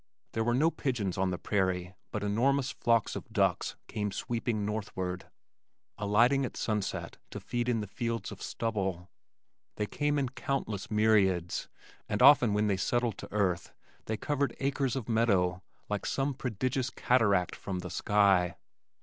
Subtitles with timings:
[0.31, 5.27] There were no pigeons on the prairie but enormous flocks of ducks came sweeping northward,
[5.95, 9.11] alighting at sunset to feed in the fields of stubble.
[9.75, 11.69] They came in countless myriads
[12.09, 13.73] and often when they settled to earth
[14.05, 18.55] they covered acres of meadow like some prodigious cataract from the sky.